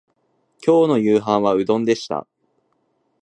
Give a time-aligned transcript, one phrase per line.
[0.65, 2.25] 今日の夕飯はうどんでした